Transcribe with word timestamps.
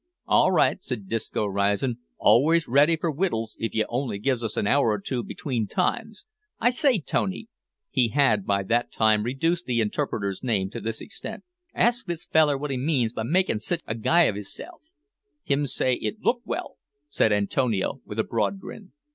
"All 0.25 0.51
right," 0.51 0.81
said 0.81 1.07
Disco, 1.07 1.45
rising; 1.45 1.97
"always 2.17 2.67
ready 2.67 2.95
for 2.97 3.11
wittles 3.11 3.55
if 3.59 3.75
you 3.75 3.85
only 3.87 4.17
gives 4.17 4.43
us 4.43 4.57
an 4.57 4.65
hour 4.65 4.87
or 4.87 4.99
two 4.99 5.23
between 5.23 5.67
times. 5.67 6.25
I 6.59 6.71
say, 6.71 6.97
Tony," 6.99 7.49
(he 7.91 8.07
had 8.09 8.43
by 8.43 8.63
that 8.63 8.91
time 8.91 9.21
reduced 9.21 9.65
the 9.65 9.79
interpreter's 9.79 10.41
name 10.41 10.71
to 10.71 10.81
this 10.81 11.01
extent), 11.01 11.43
"ask 11.75 12.07
this 12.07 12.25
feller 12.25 12.57
what 12.57 12.71
he 12.71 12.77
means 12.77 13.13
by 13.13 13.21
makin' 13.21 13.59
sitch 13.59 13.81
a 13.85 13.93
guy 13.93 14.23
of 14.23 14.33
hisself." 14.35 14.81
"Hims 15.43 15.71
say 15.75 15.93
it 15.93 16.15
look 16.19 16.41
well," 16.45 16.77
said 17.07 17.31
Antonio, 17.31 18.01
with 18.03 18.17
a 18.17 18.23
broad 18.23 18.59
grin. 18.59 18.93